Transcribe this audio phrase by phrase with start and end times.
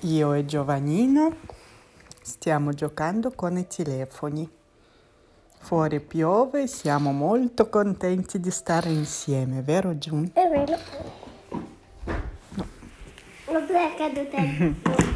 [0.00, 1.34] Io e Giovannino
[2.20, 4.48] stiamo giocando con i telefoni.
[5.58, 10.30] Fuori piove, siamo molto contenti di stare insieme, vero Giun?
[10.34, 10.78] È vero.
[12.54, 12.66] No.
[13.50, 15.14] Non è caduta.